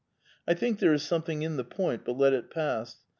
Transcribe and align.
I 0.47 0.55
think 0.55 0.79
there 0.79 0.95
is 0.95 1.03
something 1.03 1.43
in 1.43 1.57
the 1.57 1.63
point; 1.63 2.05
but 2.05 2.17
let 2.17 2.33
it 2.33 2.49
pass. 2.49 2.97